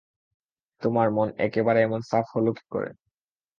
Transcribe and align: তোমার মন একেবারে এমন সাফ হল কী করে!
তোমার 0.81 1.07
মন 1.11 1.27
একেবারে 1.39 1.79
এমন 1.81 2.01
সাফ 2.09 2.25
হল 2.35 2.47
কী 2.57 2.65
করে! 2.71 2.89